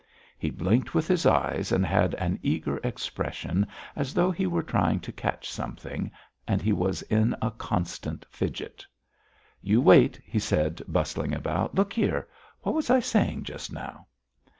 He 0.39 0.49
blinked 0.49 0.95
with 0.95 1.07
his 1.07 1.27
eyes 1.27 1.71
and 1.71 1.85
had 1.85 2.15
an 2.15 2.39
eager 2.41 2.77
expression 2.77 3.67
as 3.95 4.15
though 4.15 4.31
he 4.31 4.47
were 4.47 4.63
trying 4.63 4.99
to 5.01 5.11
catch 5.11 5.47
something 5.47 6.09
and 6.47 6.59
he 6.59 6.73
was 6.73 7.03
in 7.03 7.35
a 7.39 7.51
constant 7.51 8.25
fidget. 8.31 8.83
"You 9.61 9.79
wait," 9.79 10.19
he 10.25 10.39
said, 10.39 10.81
bustling 10.87 11.35
about. 11.35 11.75
"Look 11.75 11.93
here!... 11.93 12.27
What 12.63 12.73
was 12.73 12.89
I 12.89 12.99
saying 12.99 13.43
just 13.43 13.71
now?" 13.71 14.07